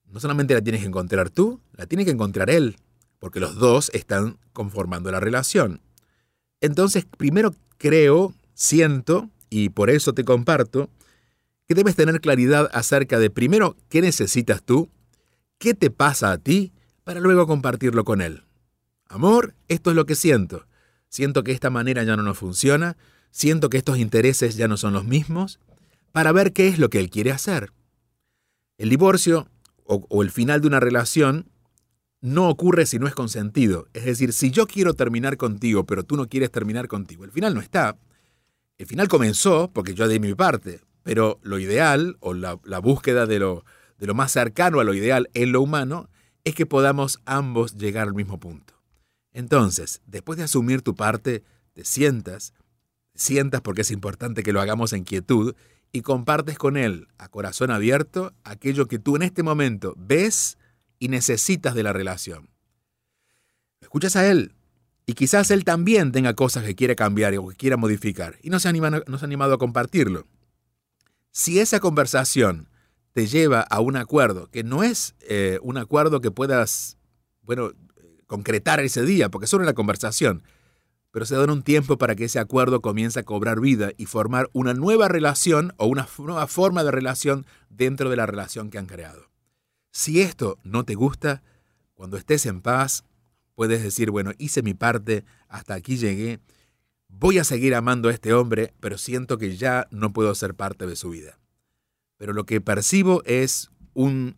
No 0.07 0.21
solamente 0.21 0.54
la 0.54 0.62
tienes 0.62 0.80
que 0.80 0.87
encontrar 0.87 1.30
tú, 1.30 1.61
la 1.73 1.87
tiene 1.87 2.04
que 2.04 2.11
encontrar 2.11 2.49
él, 2.50 2.76
porque 3.18 3.40
los 3.40 3.57
dos 3.57 3.90
están 3.92 4.38
conformando 4.52 5.11
la 5.11 5.21
relación. 5.21 5.80
Entonces, 6.61 7.04
primero 7.04 7.54
creo, 7.76 8.35
siento, 8.54 9.28
y 9.50 9.68
por 9.68 9.90
eso 9.90 10.14
te 10.14 10.25
comparto, 10.25 10.88
que 11.69 11.75
debes 11.75 11.97
tener 11.97 12.21
claridad 12.23 12.71
acerca 12.73 13.19
de 13.19 13.29
primero 13.29 13.77
qué 13.91 14.01
necesitas 14.01 14.63
tú, 14.63 14.91
qué 15.59 15.75
te 15.75 15.91
pasa 15.91 16.33
a 16.33 16.39
ti, 16.39 16.73
para 17.05 17.21
luego 17.21 17.47
compartirlo 17.47 18.05
con 18.05 18.23
él. 18.23 18.45
Amor, 19.07 19.55
esto 19.69 19.91
es 19.91 19.97
lo 19.97 20.07
que 20.07 20.15
siento. 20.15 20.67
Siento 21.11 21.45
que 21.45 21.53
esta 21.53 21.71
manera 21.71 22.03
ya 22.05 22.17
no 22.17 22.23
nos 22.23 22.39
funciona, 22.39 22.97
siento 23.31 23.69
que 23.69 23.77
estos 23.77 23.99
intereses 23.99 24.57
ya 24.57 24.67
no 24.67 24.79
son 24.79 24.95
los 24.95 25.05
mismos, 25.05 25.61
para 26.13 26.33
ver 26.33 26.53
qué 26.53 26.69
es 26.69 26.79
lo 26.79 26.89
que 26.89 27.01
él 27.01 27.11
quiere 27.11 27.33
hacer. 27.33 27.73
El 28.79 28.89
divorcio 28.89 29.49
o, 29.85 30.23
el 30.23 30.31
final 30.31 30.61
de 30.61 30.69
una 30.69 30.81
relación 30.81 31.51
no 32.21 32.49
ocurre 32.49 32.87
si 32.87 32.99
no 32.99 33.07
es 33.07 33.15
consentido. 33.15 33.89
Es 33.93 34.05
decir, 34.05 34.33
si 34.33 34.51
yo 34.51 34.67
quiero 34.67 34.95
terminar 34.95 35.37
contigo, 35.37 35.85
pero 35.85 36.03
tú 36.03 36.17
no 36.17 36.29
quieres 36.29 36.51
terminar 36.51 36.89
contigo, 36.89 37.25
el 37.25 37.33
final 37.33 37.55
no 37.55 37.61
está. 37.61 37.97
el 38.79 38.87
final 38.87 39.09
comenzó 39.09 39.71
porque 39.73 39.95
yo 39.95 40.09
di 40.09 40.19
mi 40.19 40.35
parte, 40.35 40.81
pero 41.09 41.41
lo 41.43 41.59
ideal 41.59 42.19
o 42.21 42.35
la, 42.35 42.53
búsqueda 42.83 43.25
de 43.25 43.38
lo, 43.38 43.65
de 43.97 44.07
lo 44.07 44.12
más 44.12 44.31
cercano 44.31 44.79
a 44.79 44.85
lo 44.85 44.93
ideal 44.93 45.31
en 45.33 45.53
lo 45.53 45.62
humano 45.62 46.11
es 46.45 46.55
que 46.55 46.67
podamos 46.67 47.23
ambos 47.25 47.79
llegar 47.79 48.09
al 48.09 48.12
mismo 48.12 48.38
punto. 48.38 48.75
Entonces, 49.33 50.03
después 50.05 50.37
de 50.37 50.45
asumir 50.45 50.83
tu 50.83 50.95
parte, 50.95 51.45
te 51.73 51.87
sientas, 51.87 52.53
sientas 53.15 53.62
porque 53.62 53.81
es 53.81 53.91
importante 53.91 54.43
que 54.43 54.53
lo 54.53 54.61
hagamos 54.61 54.93
en 54.93 55.05
quietud 55.05 55.55
y 55.93 56.03
compartes 56.03 56.59
con 56.59 56.77
él 56.77 57.09
a 57.17 57.29
corazón 57.29 57.71
abierto 57.71 58.35
aquello 58.45 58.87
que 58.87 58.99
tú 58.99 59.17
en 59.17 59.23
este 59.23 59.43
momento 59.43 59.95
ves 59.97 60.59
y 60.99 61.09
necesitas 61.09 61.75
de 61.75 61.85
la 61.85 61.95
relación. 61.95 62.50
Escuchas 63.81 64.15
a 64.15 64.31
él, 64.31 64.53
y 65.07 65.15
quizás 65.15 65.50
él 65.53 65.65
también 65.65 66.12
tenga 66.12 66.35
cosas 66.35 66.65
que 66.65 66.75
quiere 66.75 66.97
cambiar 66.97 67.35
o 67.38 67.49
que 67.49 67.57
quiera 67.57 67.79
modificar 67.79 68.37
y 68.43 68.50
no 68.50 68.61
se, 68.61 68.69
anima, 68.69 68.91
no 68.91 69.19
se 69.19 69.25
ha 69.25 69.27
animado 69.27 69.55
a 69.55 69.59
compartirlo. 69.59 70.27
Si 71.31 71.61
esa 71.61 71.81
conversación 71.81 72.69
te 73.13 73.27
lleva 73.27 73.61
a 73.61 73.81
un 73.81 73.97
acuerdo, 73.97 74.49
que 74.51 74.65
no 74.65 74.83
es 74.83 75.15
eh, 75.21 75.59
un 75.63 75.77
acuerdo 75.77 76.21
que 76.21 76.31
puedas, 76.31 76.97
bueno, 77.43 77.73
concretar 78.27 78.81
ese 78.81 79.03
día, 79.03 79.29
porque 79.29 79.45
es 79.45 79.51
solo 79.51 79.65
una 79.65 79.75
conversación, 79.75 80.43
pero 81.11 81.25
se 81.25 81.35
da 81.35 81.45
un 81.45 81.63
tiempo 81.63 81.97
para 81.97 82.15
que 82.15 82.25
ese 82.25 82.39
acuerdo 82.39 82.81
comience 82.81 83.19
a 83.19 83.25
cobrar 83.25 83.61
vida 83.61 83.93
y 83.97 84.07
formar 84.07 84.51
una 84.53 84.75
nueva 84.75 85.09
relación 85.09 85.73
o 85.79 85.87
una 85.87 86.07
nueva 86.19 86.47
forma 86.47 86.85
de 86.85 86.91
relación 86.91 87.47
dentro 87.71 88.11
de 88.11 88.17
la 88.17 88.27
relación 88.27 88.71
que 88.71 88.79
han 88.79 88.87
creado. 88.87 89.31
Si 89.91 90.21
esto 90.21 90.59
no 90.65 90.85
te 90.85 90.95
gusta, 90.95 91.43
cuando 91.95 92.19
estés 92.19 92.45
en 92.47 92.61
paz, 92.61 93.05
Puedes 93.59 93.83
decir, 93.83 94.13
bueno, 94.13 94.31
hice 94.39 94.63
mi 94.63 94.73
parte, 94.73 95.25
hasta 95.49 95.75
aquí 95.75 95.97
llegué, 95.97 96.39
voy 97.09 97.38
a 97.38 97.45
seguir 97.45 97.75
amando 97.75 98.09
a 98.09 98.12
este 98.12 98.33
hombre, 98.33 98.73
pero 98.81 98.99
siento 98.99 99.38
que 99.38 99.57
ya 99.57 99.88
no 99.91 100.12
puedo 100.12 100.35
ser 100.35 100.55
parte 100.55 100.87
de 100.87 100.97
su 100.97 101.11
vida. 101.11 101.38
Pero 102.17 102.33
lo 102.33 102.45
que 102.45 102.61
percibo 102.61 103.23
es 103.25 103.71
un, 103.95 104.37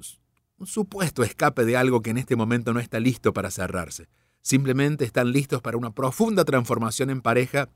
supuesto 0.64 1.22
escape 1.22 1.64
de 1.64 1.76
algo 1.76 2.02
que 2.02 2.10
en 2.10 2.18
este 2.18 2.36
momento 2.36 2.72
no 2.72 2.80
está 2.80 3.00
listo 3.00 3.32
para 3.32 3.50
cerrarse. 3.50 4.08
Simplemente 4.42 5.04
están 5.04 5.32
listos 5.32 5.62
para 5.62 5.76
una 5.76 5.90
profunda 5.90 6.44
transformación 6.44 7.10
en 7.10 7.22
pareja 7.22 7.68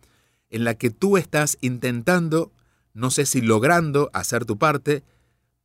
en 0.51 0.65
la 0.65 0.75
que 0.75 0.91
tú 0.91 1.17
estás 1.17 1.59
intentando, 1.61 2.53
no 2.93 3.11
sé 3.11 3.27
si 3.27 3.41
logrando 3.41 4.11
hacer 4.13 4.45
tu 4.45 4.59
parte, 4.59 5.03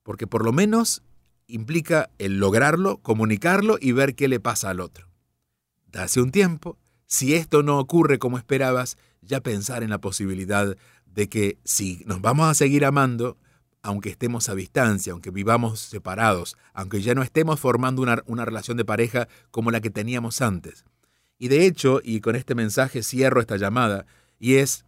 porque 0.04 0.28
por 0.28 0.46
lo 0.46 0.54
menos 0.54 1.04
implica 1.48 2.10
el 2.18 2.40
lograrlo, 2.40 2.98
comunicarlo 2.98 3.78
y 3.80 3.92
ver 3.92 4.16
qué 4.16 4.28
le 4.28 4.40
pasa 4.40 4.70
al 4.70 4.80
otro 4.80 5.10
hace 5.98 6.22
un 6.22 6.32
tiempo, 6.32 6.78
si 7.08 7.34
esto 7.34 7.64
no 7.64 7.80
ocurre 7.80 8.20
como 8.20 8.38
esperabas, 8.38 8.98
ya 9.22 9.42
pensar 9.42 9.84
en 9.84 9.90
la 9.90 10.00
posibilidad 10.00 10.78
de 11.06 11.30
que 11.30 11.58
si 11.64 12.04
nos 12.06 12.22
vamos 12.22 12.50
a 12.50 12.54
seguir 12.54 12.86
amando, 12.86 13.38
aunque 13.82 14.10
estemos 14.10 14.50
a 14.50 14.56
distancia, 14.56 15.14
aunque 15.14 15.32
vivamos 15.32 15.80
separados, 15.80 16.58
aunque 16.74 17.02
ya 17.02 17.16
no 17.16 17.24
estemos 17.24 17.60
formando 17.60 18.02
una, 18.02 18.24
una, 18.26 18.46
relación 18.46 18.78
de 18.78 18.86
pareja 18.86 19.28
como 19.52 19.72
la 19.72 19.82
que 19.82 19.90
teníamos 19.90 20.42
antes. 20.42 20.86
Y 21.38 21.48
de 21.48 21.66
hecho, 21.66 22.02
y 22.04 22.20
con 22.20 22.36
este 22.36 22.56
mensaje 22.56 23.04
cierro 23.04 23.40
esta 23.40 23.58
llamada, 23.58 24.06
y 24.38 24.56
es, 24.56 24.86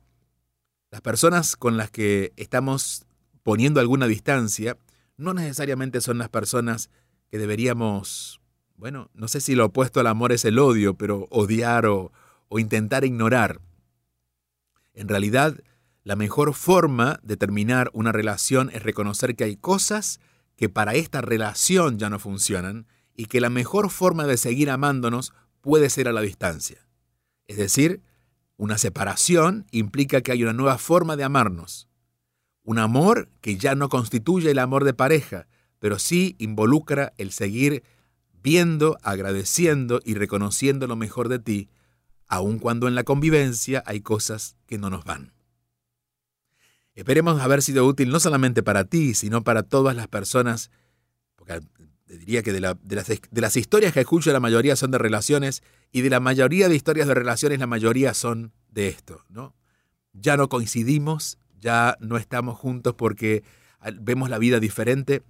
las 0.91 1.01
personas 1.01 1.55
con 1.55 1.77
las 1.77 1.89
que 1.89 2.33
estamos 2.35 3.05
poniendo 3.43 3.79
alguna 3.79 4.07
distancia, 4.07 4.77
no 5.17 5.33
necesariamente 5.33 6.01
son 6.01 6.17
las 6.17 6.29
personas 6.29 6.89
que 7.29 7.37
deberíamos 7.37 8.41
bueno, 8.81 9.11
no 9.13 9.27
sé 9.27 9.41
si 9.41 9.53
lo 9.53 9.65
opuesto 9.65 9.99
al 9.99 10.07
amor 10.07 10.31
es 10.31 10.43
el 10.43 10.57
odio, 10.57 10.95
pero 10.95 11.27
odiar 11.29 11.85
o, 11.85 12.11
intentar 12.57 13.05
ignorar. 13.05 13.61
En 14.93 15.07
realidad, 15.07 15.59
la 16.03 16.15
mejor 16.15 16.53
forma 16.53 17.19
de 17.23 17.37
terminar 17.37 17.89
una 17.93 18.11
relación 18.11 18.69
es 18.73 18.83
reconocer 18.83 19.35
que 19.35 19.43
hay 19.43 19.55
cosas 19.55 20.19
que 20.55 20.69
para 20.69 20.95
esta 20.95 21.21
relación 21.21 21.97
ya 21.97 22.09
no 22.09 22.19
funcionan 22.19 22.87
y 23.15 23.25
que 23.25 23.41
la 23.41 23.49
mejor 23.49 23.89
forma 23.89 24.25
de 24.25 24.37
seguir 24.37 24.69
amándonos 24.69 25.33
puede 25.61 25.89
ser 25.89 26.07
a 26.07 26.11
la 26.11 26.21
distancia. 26.21 26.87
Es 27.47 27.57
decir, 27.57 28.01
una 28.57 28.77
separación 28.77 29.65
implica 29.71 30.21
que 30.21 30.31
hay 30.31 30.43
una 30.43 30.53
nueva 30.53 30.77
forma 30.77 31.15
de 31.15 31.23
amarnos. 31.23 31.87
Un 32.63 32.79
amor 32.79 33.29
que 33.41 33.57
ya 33.57 33.75
no 33.75 33.89
constituye 33.89 34.51
el 34.51 34.59
amor 34.59 34.83
de 34.83 34.93
pareja, 34.93 35.47
pero 35.79 35.97
sí 35.97 36.35
involucra 36.37 37.13
el 37.17 37.31
seguir 37.31 37.83
viendo, 38.43 38.97
agradeciendo 39.01 39.99
y 40.03 40.13
reconociendo 40.13 40.87
lo 40.87 40.95
mejor 40.95 41.27
de 41.27 41.39
ti, 41.39 41.69
aun 42.31 42.59
cuando 42.59 42.87
en 42.87 42.95
la 42.95 43.03
convivencia 43.03 43.83
hay 43.85 43.99
cosas 43.99 44.55
que 44.65 44.77
no 44.77 44.89
nos 44.89 45.03
van. 45.03 45.33
Esperemos 46.95 47.41
haber 47.41 47.61
sido 47.61 47.85
útil 47.85 48.09
no 48.09 48.21
solamente 48.21 48.63
para 48.63 48.85
ti, 48.85 49.13
sino 49.15 49.43
para 49.43 49.63
todas 49.63 49.97
las 49.97 50.07
personas, 50.07 50.71
porque 51.35 51.59
diría 52.07 52.41
que 52.41 52.53
de, 52.53 52.61
las, 52.61 52.77
de 52.81 53.41
las 53.41 53.57
historias 53.57 53.91
que 53.91 53.99
escucho 53.99 54.31
la 54.31 54.39
mayoría 54.39 54.77
son 54.77 54.91
de 54.91 54.97
relaciones 54.97 55.61
y 55.91 56.01
de 56.01 56.09
la 56.09 56.21
mayoría 56.21 56.69
de 56.69 56.75
historias 56.75 57.09
de 57.09 57.15
relaciones 57.15 57.59
la 57.59 57.67
mayoría 57.67 58.13
son 58.13 58.53
de 58.69 58.87
esto, 58.87 59.25
¿no? 59.27 59.53
Ya 60.13 60.37
no 60.37 60.47
coincidimos, 60.47 61.37
ya 61.59 61.97
no 61.99 62.15
estamos 62.15 62.57
juntos 62.57 62.95
porque 62.95 63.43
vemos 63.99 64.29
la 64.29 64.37
vida 64.37 64.61
diferente 64.61 65.21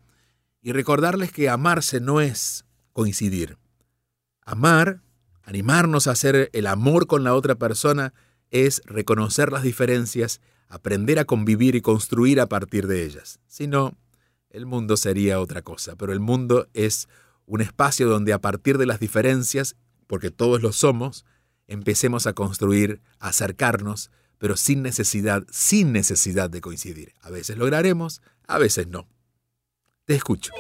y 0.62 0.72
recordarles 0.72 1.32
que 1.32 1.50
amarse 1.50 2.00
no 2.00 2.22
es 2.22 2.66
coincidir. 2.94 3.58
Amar, 4.46 5.02
animarnos 5.44 6.08
a 6.08 6.12
hacer 6.12 6.50
el 6.54 6.68
amor 6.68 7.08
con 7.08 7.24
la 7.24 7.34
otra 7.34 7.56
persona, 7.56 8.14
es 8.50 8.82
reconocer 8.86 9.52
las 9.52 9.64
diferencias, 9.64 10.42
aprender 10.68 11.20
a 11.20 11.26
convivir 11.26 11.76
y 11.76 11.82
construir 11.82 12.40
a 12.40 12.48
partir 12.48 12.88
de 12.88 13.04
ellas. 13.04 13.40
Si 13.48 13.68
no, 13.68 13.98
el 14.50 14.66
mundo 14.66 14.98
sería 14.98 15.40
otra 15.40 15.62
cosa, 15.62 15.96
pero 15.96 16.14
el 16.14 16.20
mundo 16.20 16.68
es 16.74 17.08
un 17.46 17.62
espacio 17.62 18.08
donde 18.08 18.34
a 18.34 18.40
partir 18.40 18.78
de 18.78 18.86
las 18.86 19.00
diferencias, 19.00 19.76
porque 20.08 20.32
todos 20.32 20.62
lo 20.62 20.72
somos, 20.74 21.26
empecemos 21.68 22.28
a 22.28 22.34
construir, 22.34 23.02
a 23.20 23.30
acercarnos, 23.30 24.12
pero 24.38 24.58
sin 24.58 24.82
necesidad, 24.82 25.44
sin 25.52 25.92
necesidad 25.94 26.50
de 26.50 26.62
coincidir. 26.62 27.14
A 27.22 27.30
veces 27.30 27.58
lograremos, 27.58 28.22
a 28.48 28.58
veces 28.58 28.88
no. 28.88 29.08
Te 30.06 30.16
escucho. 30.16 30.52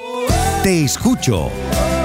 Te 0.63 0.83
escucho 0.83 1.49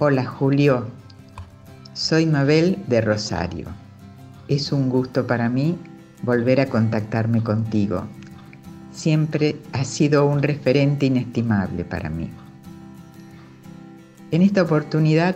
Hola 0.00 0.24
Julio, 0.24 0.86
soy 1.92 2.24
Mabel 2.24 2.78
de 2.86 3.00
Rosario. 3.00 3.66
Es 4.46 4.70
un 4.70 4.88
gusto 4.88 5.26
para 5.26 5.48
mí 5.48 5.76
volver 6.22 6.60
a 6.60 6.66
contactarme 6.66 7.42
contigo. 7.42 8.04
Siempre 8.92 9.56
has 9.72 9.88
sido 9.88 10.24
un 10.24 10.40
referente 10.40 11.06
inestimable 11.06 11.84
para 11.84 12.10
mí. 12.10 12.30
En 14.30 14.42
esta 14.42 14.62
oportunidad 14.62 15.34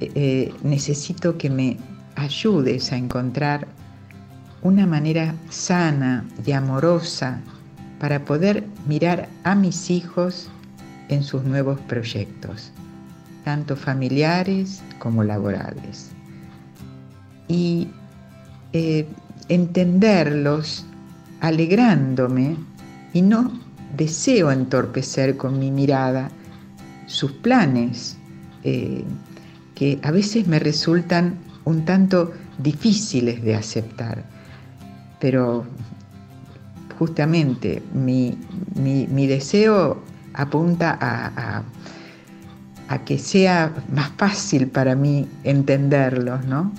eh, 0.00 0.10
eh, 0.16 0.54
necesito 0.64 1.38
que 1.38 1.48
me 1.48 1.76
ayudes 2.16 2.90
a 2.90 2.96
encontrar 2.96 3.68
una 4.62 4.88
manera 4.88 5.36
sana 5.50 6.24
y 6.44 6.50
amorosa 6.50 7.40
para 8.00 8.24
poder 8.24 8.64
mirar 8.88 9.28
a 9.44 9.54
mis 9.54 9.88
hijos 9.88 10.48
en 11.08 11.22
sus 11.22 11.44
nuevos 11.44 11.78
proyectos 11.82 12.72
tanto 13.44 13.76
familiares 13.76 14.82
como 14.98 15.24
laborales. 15.24 16.10
Y 17.48 17.88
eh, 18.72 19.06
entenderlos 19.48 20.86
alegrándome 21.40 22.56
y 23.12 23.22
no 23.22 23.52
deseo 23.96 24.50
entorpecer 24.52 25.36
con 25.36 25.58
mi 25.58 25.70
mirada 25.70 26.30
sus 27.06 27.32
planes, 27.32 28.16
eh, 28.62 29.02
que 29.74 29.98
a 30.02 30.10
veces 30.10 30.46
me 30.46 30.58
resultan 30.58 31.38
un 31.64 31.84
tanto 31.84 32.32
difíciles 32.58 33.42
de 33.42 33.56
aceptar. 33.56 34.22
Pero 35.18 35.64
justamente 36.98 37.82
mi, 37.94 38.36
deseo 39.26 40.02
apunta 40.34 40.96
a 41.00 41.62
que 42.98 43.18
sea 43.18 43.72
más 43.92 44.10
fácil 44.16 44.68
para 44.68 44.94
mí 44.94 45.26
entenderlos, 45.44 46.44
¿no? 46.44 46.72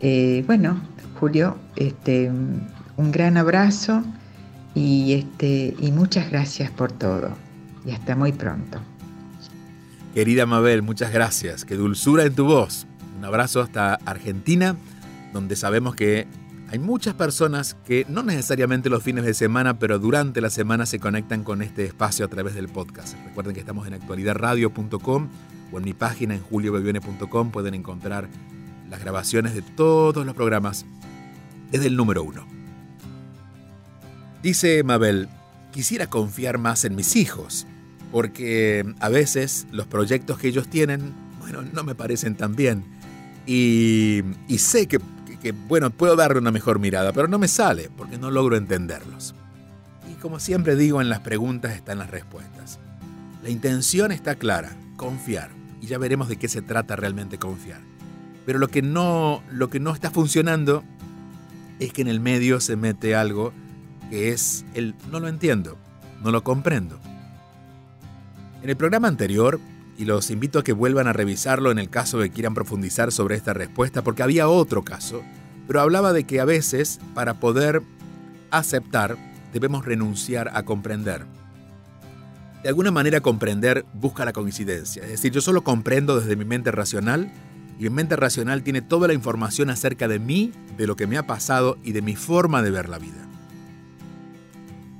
Eh, 0.00 0.44
bueno, 0.46 0.80
Julio, 1.18 1.56
este, 1.74 2.30
un 2.30 3.12
gran 3.12 3.36
abrazo 3.36 4.04
y, 4.74 5.14
este, 5.14 5.74
y 5.80 5.90
muchas 5.90 6.30
gracias 6.30 6.70
por 6.70 6.92
todo. 6.92 7.30
Y 7.84 7.92
hasta 7.92 8.14
muy 8.14 8.32
pronto. 8.32 8.78
Querida 10.14 10.46
Mabel, 10.46 10.82
muchas 10.82 11.12
gracias. 11.12 11.64
Qué 11.64 11.76
dulzura 11.76 12.24
en 12.24 12.34
tu 12.34 12.44
voz. 12.44 12.86
Un 13.18 13.24
abrazo 13.24 13.60
hasta 13.60 13.94
Argentina, 14.04 14.76
donde 15.32 15.56
sabemos 15.56 15.94
que 15.94 16.26
hay 16.68 16.78
muchas 16.80 17.14
personas 17.14 17.76
que 17.86 18.04
no 18.08 18.24
necesariamente 18.24 18.90
los 18.90 19.02
fines 19.02 19.24
de 19.24 19.34
semana, 19.34 19.78
pero 19.78 19.98
durante 20.00 20.40
la 20.40 20.50
semana 20.50 20.84
se 20.84 20.98
conectan 20.98 21.44
con 21.44 21.62
este 21.62 21.84
espacio 21.84 22.26
a 22.26 22.28
través 22.28 22.54
del 22.54 22.68
podcast. 22.68 23.16
Recuerden 23.24 23.54
que 23.54 23.60
estamos 23.60 23.86
en 23.86 23.94
actualidadradio.com 23.94 25.28
o 25.72 25.78
en 25.78 25.84
mi 25.84 25.92
página 25.92 26.34
en 26.34 26.40
juliobevione.com 26.40 27.50
pueden 27.52 27.74
encontrar 27.74 28.28
las 28.90 29.00
grabaciones 29.00 29.54
de 29.54 29.62
todos 29.62 30.26
los 30.26 30.34
programas 30.34 30.86
desde 31.70 31.86
el 31.86 31.96
número 31.96 32.24
uno. 32.24 32.44
Dice 34.42 34.82
Mabel, 34.82 35.28
quisiera 35.72 36.08
confiar 36.08 36.58
más 36.58 36.84
en 36.84 36.96
mis 36.96 37.14
hijos, 37.14 37.66
porque 38.10 38.84
a 38.98 39.08
veces 39.08 39.68
los 39.70 39.86
proyectos 39.86 40.38
que 40.38 40.48
ellos 40.48 40.68
tienen, 40.68 41.14
bueno, 41.38 41.62
no 41.62 41.84
me 41.84 41.94
parecen 41.94 42.36
tan 42.36 42.56
bien. 42.56 42.84
Y 43.46 44.24
sé 44.58 44.88
que 44.88 44.98
que, 45.46 45.52
bueno, 45.52 45.90
puedo 45.90 46.16
darle 46.16 46.40
una 46.40 46.50
mejor 46.50 46.80
mirada, 46.80 47.12
pero 47.12 47.28
no 47.28 47.38
me 47.38 47.46
sale 47.46 47.88
porque 47.96 48.18
no 48.18 48.32
logro 48.32 48.56
entenderlos. 48.56 49.32
Y 50.10 50.14
como 50.14 50.40
siempre 50.40 50.74
digo, 50.74 51.00
en 51.00 51.08
las 51.08 51.20
preguntas 51.20 51.76
están 51.76 51.98
las 51.98 52.10
respuestas. 52.10 52.80
La 53.44 53.50
intención 53.50 54.10
está 54.10 54.34
clara, 54.34 54.76
confiar, 54.96 55.50
y 55.80 55.86
ya 55.86 55.98
veremos 55.98 56.28
de 56.28 56.36
qué 56.36 56.48
se 56.48 56.62
trata 56.62 56.96
realmente 56.96 57.38
confiar. 57.38 57.78
Pero 58.44 58.58
lo 58.58 58.66
que 58.66 58.82
no, 58.82 59.40
lo 59.52 59.70
que 59.70 59.78
no 59.78 59.92
está 59.92 60.10
funcionando 60.10 60.82
es 61.78 61.92
que 61.92 62.02
en 62.02 62.08
el 62.08 62.18
medio 62.18 62.58
se 62.58 62.74
mete 62.74 63.14
algo 63.14 63.52
que 64.10 64.32
es 64.32 64.64
el 64.74 64.96
no 65.12 65.20
lo 65.20 65.28
entiendo, 65.28 65.78
no 66.24 66.32
lo 66.32 66.42
comprendo. 66.42 66.98
En 68.64 68.70
el 68.70 68.76
programa 68.76 69.06
anterior, 69.06 69.60
y 69.98 70.04
los 70.04 70.30
invito 70.30 70.58
a 70.58 70.64
que 70.64 70.72
vuelvan 70.72 71.06
a 71.06 71.12
revisarlo 71.12 71.70
en 71.70 71.78
el 71.78 71.90
caso 71.90 72.18
de 72.18 72.28
que 72.28 72.34
quieran 72.34 72.54
profundizar 72.54 73.12
sobre 73.12 73.36
esta 73.36 73.54
respuesta, 73.54 74.02
porque 74.02 74.22
había 74.22 74.48
otro 74.48 74.82
caso 74.84 75.22
pero 75.66 75.80
hablaba 75.80 76.12
de 76.12 76.24
que 76.24 76.40
a 76.40 76.44
veces, 76.44 77.00
para 77.14 77.34
poder 77.34 77.82
aceptar, 78.50 79.16
debemos 79.52 79.84
renunciar 79.84 80.50
a 80.54 80.64
comprender. 80.64 81.26
De 82.62 82.68
alguna 82.68 82.90
manera 82.90 83.20
comprender 83.20 83.84
busca 83.92 84.24
la 84.24 84.32
coincidencia, 84.32 85.02
es 85.04 85.10
decir, 85.10 85.32
yo 85.32 85.40
solo 85.40 85.62
comprendo 85.62 86.18
desde 86.18 86.36
mi 86.36 86.44
mente 86.44 86.70
racional 86.72 87.30
y 87.78 87.84
mi 87.84 87.90
mente 87.90 88.16
racional 88.16 88.62
tiene 88.62 88.80
toda 88.80 89.08
la 89.08 89.14
información 89.14 89.70
acerca 89.70 90.08
de 90.08 90.18
mí, 90.18 90.52
de 90.76 90.86
lo 90.86 90.96
que 90.96 91.06
me 91.06 91.18
ha 91.18 91.26
pasado 91.26 91.78
y 91.84 91.92
de 91.92 92.02
mi 92.02 92.16
forma 92.16 92.62
de 92.62 92.70
ver 92.70 92.88
la 92.88 92.98
vida. 92.98 93.26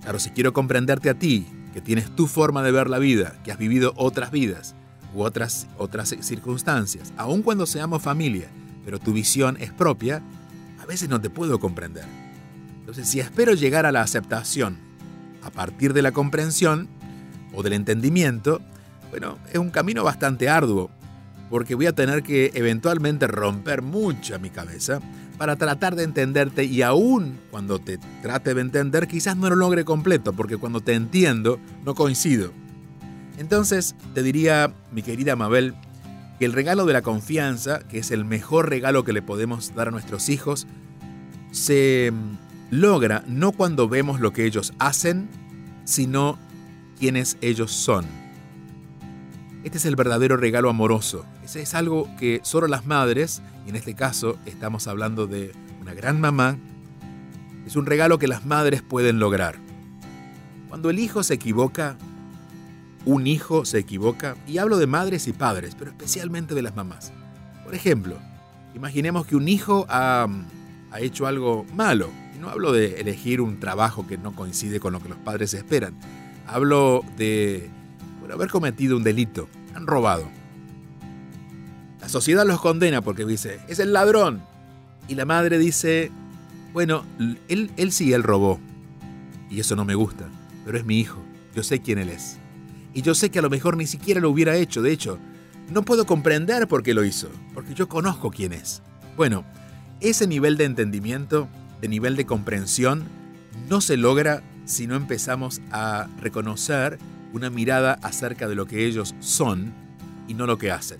Claro, 0.02 0.18
si 0.18 0.30
quiero 0.30 0.52
comprenderte 0.52 1.10
a 1.10 1.14
ti, 1.14 1.46
que 1.72 1.80
tienes 1.80 2.14
tu 2.14 2.26
forma 2.26 2.62
de 2.62 2.72
ver 2.72 2.88
la 2.88 2.98
vida, 2.98 3.40
que 3.44 3.52
has 3.52 3.58
vivido 3.58 3.92
otras 3.96 4.30
vidas 4.30 4.76
u 5.16 5.22
otras, 5.22 5.66
otras 5.78 6.14
circunstancias, 6.20 7.12
aun 7.16 7.42
cuando 7.42 7.64
seamos 7.64 8.02
familia, 8.02 8.48
pero 8.84 8.98
tu 8.98 9.14
visión 9.14 9.56
es 9.58 9.72
propia, 9.72 10.22
a 10.78 10.84
veces 10.84 11.08
no 11.08 11.20
te 11.20 11.30
puedo 11.30 11.58
comprender. 11.58 12.04
Entonces, 12.80 13.08
si 13.08 13.18
espero 13.18 13.54
llegar 13.54 13.86
a 13.86 13.92
la 13.92 14.02
aceptación 14.02 14.76
a 15.42 15.50
partir 15.50 15.94
de 15.94 16.02
la 16.02 16.12
comprensión 16.12 16.88
o 17.54 17.62
del 17.62 17.72
entendimiento, 17.72 18.60
bueno, 19.08 19.38
es 19.50 19.58
un 19.58 19.70
camino 19.70 20.04
bastante 20.04 20.50
arduo, 20.50 20.90
porque 21.48 21.74
voy 21.74 21.86
a 21.86 21.94
tener 21.94 22.22
que 22.22 22.50
eventualmente 22.54 23.26
romper 23.26 23.80
mucha 23.80 24.38
mi 24.38 24.50
cabeza 24.50 25.00
para 25.38 25.56
tratar 25.56 25.96
de 25.96 26.04
entenderte 26.04 26.64
y 26.64 26.82
aún 26.82 27.38
cuando 27.50 27.78
te 27.78 27.98
trate 28.20 28.52
de 28.52 28.60
entender 28.60 29.08
quizás 29.08 29.36
no 29.36 29.48
lo 29.48 29.56
logre 29.56 29.86
completo, 29.86 30.34
porque 30.34 30.58
cuando 30.58 30.82
te 30.82 30.92
entiendo 30.92 31.58
no 31.86 31.94
coincido. 31.94 32.65
Entonces 33.38 33.94
te 34.14 34.22
diría, 34.22 34.72
mi 34.92 35.02
querida 35.02 35.36
Mabel, 35.36 35.74
que 36.38 36.44
el 36.44 36.52
regalo 36.52 36.86
de 36.86 36.92
la 36.92 37.02
confianza, 37.02 37.80
que 37.80 37.98
es 37.98 38.10
el 38.10 38.24
mejor 38.24 38.68
regalo 38.68 39.04
que 39.04 39.12
le 39.12 39.22
podemos 39.22 39.74
dar 39.74 39.88
a 39.88 39.90
nuestros 39.90 40.28
hijos, 40.28 40.66
se 41.50 42.12
mm, 42.12 42.36
logra 42.70 43.24
no 43.26 43.52
cuando 43.52 43.88
vemos 43.88 44.20
lo 44.20 44.32
que 44.32 44.44
ellos 44.44 44.72
hacen, 44.78 45.28
sino 45.84 46.38
quienes 46.98 47.38
ellos 47.40 47.72
son. 47.72 48.04
Este 49.64 49.78
es 49.78 49.84
el 49.86 49.96
verdadero 49.96 50.36
regalo 50.36 50.70
amoroso. 50.70 51.24
Ese 51.44 51.62
es 51.62 51.74
algo 51.74 52.08
que 52.18 52.40
solo 52.44 52.68
las 52.68 52.86
madres, 52.86 53.42
y 53.66 53.70
en 53.70 53.76
este 53.76 53.94
caso 53.94 54.38
estamos 54.46 54.86
hablando 54.86 55.26
de 55.26 55.52
una 55.80 55.94
gran 55.94 56.20
mamá, 56.20 56.56
es 57.66 57.74
un 57.74 57.86
regalo 57.86 58.18
que 58.18 58.28
las 58.28 58.46
madres 58.46 58.82
pueden 58.82 59.18
lograr. 59.18 59.56
Cuando 60.68 60.90
el 60.90 60.98
hijo 60.98 61.22
se 61.22 61.34
equivoca, 61.34 61.96
un 63.06 63.28
hijo 63.28 63.64
se 63.64 63.78
equivoca, 63.78 64.36
y 64.48 64.58
hablo 64.58 64.78
de 64.78 64.88
madres 64.88 65.28
y 65.28 65.32
padres, 65.32 65.76
pero 65.78 65.92
especialmente 65.92 66.54
de 66.54 66.62
las 66.62 66.74
mamás. 66.74 67.12
Por 67.64 67.74
ejemplo, 67.74 68.18
imaginemos 68.74 69.26
que 69.26 69.36
un 69.36 69.48
hijo 69.48 69.86
ha, 69.88 70.28
hecho 70.98 71.26
algo 71.26 71.64
malo, 71.72 72.10
y 72.34 72.38
no 72.38 72.48
hablo 72.48 72.72
de 72.72 73.00
elegir 73.00 73.40
un 73.40 73.60
trabajo 73.60 74.06
que 74.06 74.18
no 74.18 74.34
coincide 74.34 74.80
con 74.80 74.92
lo 74.92 75.00
que 75.00 75.08
los 75.08 75.18
padres 75.18 75.54
esperan, 75.54 75.94
hablo 76.46 77.04
de 77.16 77.70
por 78.20 78.32
haber 78.32 78.50
cometido 78.50 78.96
un 78.96 79.04
delito, 79.04 79.48
han 79.74 79.86
robado. 79.86 80.28
La 82.00 82.08
sociedad 82.08 82.44
los 82.44 82.60
condena 82.60 83.02
porque 83.02 83.24
dice, 83.24 83.60
es 83.68 83.78
el 83.78 83.92
ladrón. 83.92 84.42
Y 85.06 85.14
la 85.14 85.24
madre 85.24 85.58
dice, 85.58 86.10
bueno, 86.72 87.04
él, 87.48 87.70
él 87.76 87.92
sí, 87.92 88.12
él 88.12 88.24
robó. 88.24 88.58
Y 89.48 89.60
eso 89.60 89.76
no 89.76 89.84
me 89.84 89.94
gusta, 89.94 90.26
pero 90.64 90.76
es 90.76 90.84
mi 90.84 90.98
hijo, 90.98 91.22
yo 91.54 91.62
sé 91.62 91.80
quién 91.80 91.98
él 91.98 92.08
es. 92.08 92.38
Y 92.96 93.02
yo 93.02 93.14
sé 93.14 93.30
que 93.30 93.40
a 93.40 93.42
lo 93.42 93.50
mejor 93.50 93.76
ni 93.76 93.86
siquiera 93.86 94.22
lo 94.22 94.30
hubiera 94.30 94.56
hecho. 94.56 94.80
De 94.80 94.90
hecho, 94.90 95.18
no 95.70 95.82
puedo 95.82 96.06
comprender 96.06 96.66
por 96.66 96.82
qué 96.82 96.94
lo 96.94 97.04
hizo, 97.04 97.28
porque 97.52 97.74
yo 97.74 97.90
conozco 97.90 98.30
quién 98.30 98.54
es. 98.54 98.80
Bueno, 99.18 99.44
ese 100.00 100.26
nivel 100.26 100.56
de 100.56 100.64
entendimiento, 100.64 101.46
de 101.82 101.88
nivel 101.88 102.16
de 102.16 102.24
comprensión, 102.24 103.04
no 103.68 103.82
se 103.82 103.98
logra 103.98 104.42
si 104.64 104.86
no 104.86 104.96
empezamos 104.96 105.60
a 105.70 106.08
reconocer 106.22 106.98
una 107.34 107.50
mirada 107.50 107.98
acerca 108.00 108.48
de 108.48 108.54
lo 108.54 108.64
que 108.64 108.86
ellos 108.86 109.14
son 109.20 109.74
y 110.26 110.32
no 110.32 110.46
lo 110.46 110.56
que 110.56 110.70
hacen. 110.70 110.96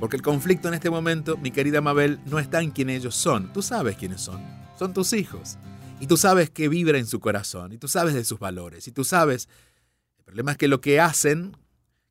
Porque 0.00 0.16
el 0.16 0.22
conflicto 0.22 0.68
en 0.68 0.74
este 0.74 0.90
momento, 0.90 1.38
mi 1.38 1.50
querida 1.50 1.80
Mabel, 1.80 2.20
no 2.26 2.38
está 2.38 2.60
en 2.60 2.70
quién 2.70 2.90
ellos 2.90 3.14
son. 3.14 3.50
Tú 3.54 3.62
sabes 3.62 3.96
quiénes 3.96 4.20
son. 4.20 4.42
Son 4.78 4.92
tus 4.92 5.14
hijos. 5.14 5.56
Y 6.00 6.06
tú 6.06 6.18
sabes 6.18 6.50
qué 6.50 6.68
vibra 6.68 6.98
en 6.98 7.06
su 7.06 7.18
corazón. 7.18 7.72
Y 7.72 7.78
tú 7.78 7.88
sabes 7.88 8.12
de 8.12 8.24
sus 8.24 8.38
valores. 8.38 8.86
Y 8.88 8.92
tú 8.92 9.04
sabes 9.04 9.48
el 10.24 10.32
problema 10.32 10.52
es 10.52 10.56
que 10.56 10.68
lo 10.68 10.80
que 10.80 11.00
hacen, 11.00 11.54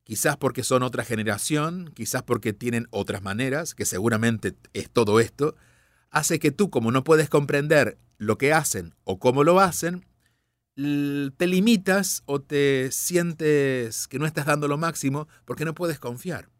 quizás 0.04 0.36
porque 0.36 0.62
son 0.62 0.84
otra 0.84 1.04
generación, 1.04 1.90
quizás 1.94 2.22
porque 2.22 2.52
tienen 2.52 2.86
otras 2.90 3.22
maneras, 3.22 3.74
que 3.74 3.84
seguramente 3.84 4.54
es 4.72 4.88
todo 4.88 5.18
esto, 5.18 5.56
hace 6.10 6.38
que 6.38 6.52
tú, 6.52 6.70
como 6.70 6.92
no 6.92 7.02
puedes 7.02 7.28
comprender 7.28 7.98
lo 8.18 8.38
que 8.38 8.52
hacen 8.52 8.94
o 9.02 9.18
cómo 9.18 9.42
lo 9.42 9.58
hacen, 9.58 10.06
te 10.76 11.46
limitas 11.48 12.22
o 12.26 12.40
te 12.40 12.92
sientes 12.92 14.06
que 14.06 14.20
no 14.20 14.26
estás 14.26 14.46
dando 14.46 14.68
lo 14.68 14.78
máximo 14.78 15.26
porque 15.44 15.64
no 15.64 15.74
puedes 15.74 15.98
confiar. 15.98 16.50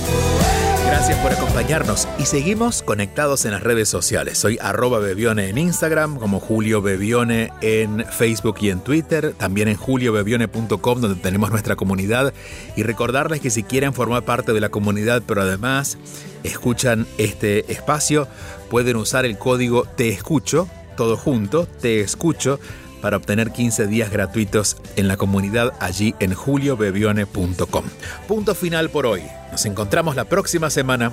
Gracias 0.87 1.19
por 1.21 1.33
acompañarnos 1.33 2.07
y 2.19 2.27
seguimos 2.27 2.83
conectados 2.83 3.45
en 3.45 3.53
las 3.53 3.63
redes 3.63 3.89
sociales. 3.89 4.39
Soy 4.39 4.59
arroba 4.61 4.99
Bebione 4.99 5.49
en 5.49 5.59
Instagram, 5.59 6.19
como 6.19 6.39
Julio 6.39 6.83
Bebione 6.83 7.51
en 7.61 8.05
Facebook 8.05 8.57
y 8.61 8.69
en 8.69 8.81
Twitter, 8.81 9.35
también 9.37 9.69
en 9.69 9.77
juliobebione.com 9.77 11.01
donde 11.01 11.21
tenemos 11.21 11.51
nuestra 11.51 11.77
comunidad 11.77 12.35
y 12.77 12.83
recordarles 12.83 13.41
que 13.41 13.51
si 13.51 13.63
quieren 13.63 13.95
formar 13.95 14.25
parte 14.25 14.53
de 14.53 14.61
la 14.61 14.69
comunidad 14.69 15.23
pero 15.27 15.43
además 15.43 15.99
escuchan 16.45 17.07
este 17.17 17.73
espacio, 17.73 18.29
pueden 18.71 18.97
usar 18.97 19.25
el 19.25 19.39
código 19.39 19.87
Te 19.97 20.11
Escucho, 20.11 20.69
todo 20.97 21.17
junto, 21.17 21.67
Te 21.67 22.01
Escucho, 22.01 22.61
para 23.03 23.19
obtener 23.19 23.51
15 23.51 23.87
días 23.87 24.11
gratuitos 24.11 24.79
en 24.97 25.09
la 25.09 25.19
comunidad 25.19 25.75
allí 25.81 26.15
en 26.21 26.33
juliobebione.com. 26.33 27.85
Punto 28.27 28.55
final 28.55 28.89
por 28.89 29.05
hoy. 29.05 29.23
Nos 29.51 29.67
encontramos 29.67 30.17
la 30.17 30.25
próxima 30.25 30.71
semana. 30.71 31.13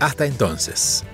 Hasta 0.00 0.24
entonces. 0.24 1.04